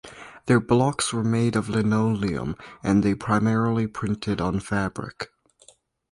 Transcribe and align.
Their 0.47 0.59
blocks 0.59 1.13
were 1.13 1.23
made 1.23 1.55
of 1.55 1.69
linoleum, 1.69 2.55
and 2.81 3.03
they 3.03 3.13
primarily 3.13 3.85
printed 3.85 4.41
on 4.41 4.59
fabric. 4.59 5.31